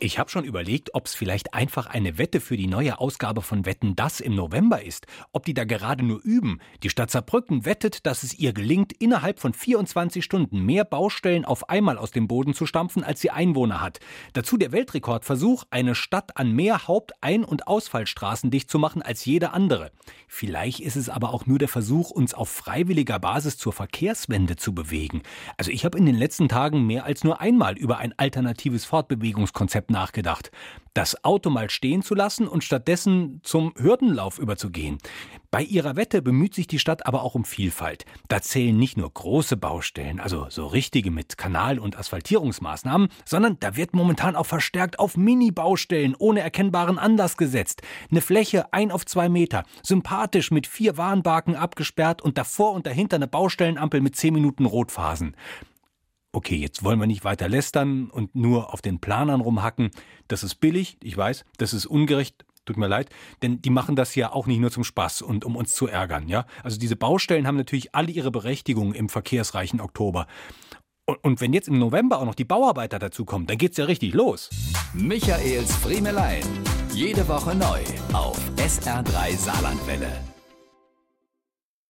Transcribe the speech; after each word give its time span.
Ich 0.00 0.20
habe 0.20 0.30
schon 0.30 0.44
überlegt, 0.44 0.94
ob 0.94 1.06
es 1.06 1.16
vielleicht 1.16 1.54
einfach 1.54 1.86
eine 1.86 2.18
Wette 2.18 2.40
für 2.40 2.56
die 2.56 2.68
neue 2.68 3.00
Ausgabe 3.00 3.42
von 3.42 3.66
Wetten 3.66 3.96
das 3.96 4.20
im 4.20 4.36
November 4.36 4.80
ist. 4.80 5.08
Ob 5.32 5.44
die 5.44 5.54
da 5.54 5.64
gerade 5.64 6.04
nur 6.04 6.20
üben. 6.22 6.60
Die 6.84 6.90
Stadt 6.90 7.10
Saarbrücken 7.10 7.64
wettet, 7.64 8.06
dass 8.06 8.22
es 8.22 8.38
ihr 8.38 8.52
gelingt, 8.52 8.92
innerhalb 8.92 9.40
von 9.40 9.52
24 9.52 10.24
Stunden 10.24 10.60
mehr 10.60 10.84
Baustellen 10.84 11.44
auf 11.44 11.68
einmal 11.68 11.98
aus 11.98 12.12
dem 12.12 12.28
Boden 12.28 12.54
zu 12.54 12.64
stampfen, 12.64 13.02
als 13.02 13.20
sie 13.20 13.30
Einwohner 13.30 13.80
hat. 13.80 13.98
Dazu 14.34 14.56
der 14.56 14.70
Weltrekordversuch, 14.70 15.64
eine 15.70 15.96
Stadt 15.96 16.36
an 16.36 16.52
mehr 16.52 16.86
Haupt-, 16.86 17.14
Ein- 17.20 17.44
und 17.44 17.66
Ausfallstraßen 17.66 18.52
dicht 18.52 18.70
zu 18.70 18.78
machen 18.78 19.02
als 19.02 19.24
jede 19.24 19.52
andere. 19.52 19.90
Vielleicht 20.28 20.78
ist 20.78 20.94
es 20.94 21.08
aber 21.08 21.34
auch 21.34 21.46
nur 21.46 21.58
der 21.58 21.66
Versuch, 21.66 22.12
uns 22.12 22.34
auf 22.34 22.48
freiwilliger 22.48 23.18
Basis 23.18 23.58
zur 23.58 23.72
Verkehrswende 23.72 24.54
zu 24.54 24.72
bewegen. 24.72 25.22
Also 25.56 25.72
ich 25.72 25.84
habe 25.84 25.98
in 25.98 26.06
den 26.06 26.14
letzten 26.14 26.48
Tagen 26.48 26.86
mehr 26.86 27.04
als 27.04 27.24
nur 27.24 27.40
einmal 27.40 27.76
über 27.76 27.98
ein 27.98 28.16
alternatives 28.16 28.84
Fortbewegungskonzept 28.84 29.87
nachgedacht. 29.90 30.50
Das 30.98 31.22
Auto 31.22 31.48
mal 31.48 31.70
stehen 31.70 32.02
zu 32.02 32.16
lassen 32.16 32.48
und 32.48 32.64
stattdessen 32.64 33.40
zum 33.44 33.72
Hürdenlauf 33.78 34.40
überzugehen. 34.40 34.98
Bei 35.50 35.62
ihrer 35.62 35.94
Wette 35.94 36.22
bemüht 36.22 36.54
sich 36.54 36.66
die 36.66 36.80
Stadt 36.80 37.06
aber 37.06 37.22
auch 37.22 37.36
um 37.36 37.44
Vielfalt. 37.44 38.04
Da 38.26 38.42
zählen 38.42 38.76
nicht 38.76 38.96
nur 38.96 39.08
große 39.08 39.56
Baustellen, 39.56 40.18
also 40.18 40.46
so 40.50 40.66
richtige 40.66 41.10
mit 41.10 41.38
Kanal- 41.38 41.78
und 41.78 41.96
Asphaltierungsmaßnahmen, 41.96 43.10
sondern 43.24 43.58
da 43.60 43.76
wird 43.76 43.94
momentan 43.94 44.34
auch 44.34 44.46
verstärkt 44.46 44.98
auf 44.98 45.16
Mini-Baustellen 45.16 46.16
ohne 46.18 46.40
erkennbaren 46.40 46.98
Anlass 46.98 47.36
gesetzt. 47.36 47.82
Eine 48.10 48.20
Fläche 48.20 48.72
ein 48.72 48.90
auf 48.90 49.06
zwei 49.06 49.28
Meter, 49.28 49.62
sympathisch 49.84 50.50
mit 50.50 50.66
vier 50.66 50.96
Warnbarken 50.96 51.54
abgesperrt 51.54 52.22
und 52.22 52.38
davor 52.38 52.72
und 52.72 52.86
dahinter 52.86 53.16
eine 53.16 53.28
Baustellenampel 53.28 54.00
mit 54.00 54.16
zehn 54.16 54.34
Minuten 54.34 54.66
Rotphasen. 54.66 55.36
Okay, 56.32 56.56
jetzt 56.56 56.84
wollen 56.84 57.00
wir 57.00 57.06
nicht 57.06 57.24
weiter 57.24 57.48
lästern 57.48 58.10
und 58.10 58.34
nur 58.34 58.72
auf 58.72 58.82
den 58.82 59.00
Planern 59.00 59.40
rumhacken. 59.40 59.90
Das 60.28 60.44
ist 60.44 60.56
billig, 60.56 60.98
ich 61.02 61.16
weiß, 61.16 61.44
das 61.56 61.72
ist 61.72 61.86
ungerecht, 61.86 62.44
tut 62.66 62.76
mir 62.76 62.86
leid, 62.86 63.08
denn 63.42 63.62
die 63.62 63.70
machen 63.70 63.96
das 63.96 64.14
ja 64.14 64.30
auch 64.30 64.46
nicht 64.46 64.58
nur 64.58 64.70
zum 64.70 64.84
Spaß 64.84 65.22
und 65.22 65.44
um 65.46 65.56
uns 65.56 65.74
zu 65.74 65.86
ärgern, 65.86 66.28
ja? 66.28 66.44
Also 66.62 66.78
diese 66.78 66.96
Baustellen 66.96 67.46
haben 67.46 67.56
natürlich 67.56 67.94
alle 67.94 68.10
ihre 68.10 68.30
Berechtigung 68.30 68.92
im 68.92 69.08
verkehrsreichen 69.08 69.80
Oktober. 69.80 70.26
Und, 71.06 71.24
und 71.24 71.40
wenn 71.40 71.54
jetzt 71.54 71.68
im 71.68 71.78
November 71.78 72.20
auch 72.20 72.26
noch 72.26 72.34
die 72.34 72.44
Bauarbeiter 72.44 72.98
dazukommen, 72.98 73.46
dann 73.46 73.56
geht's 73.56 73.78
ja 73.78 73.86
richtig 73.86 74.12
los. 74.12 74.50
Michaels 74.92 75.74
Friemelein. 75.76 76.42
Jede 76.92 77.26
Woche 77.26 77.54
neu 77.54 77.80
auf 78.12 78.38
SR3 78.56 79.34
Saarlandwelle. 79.34 80.27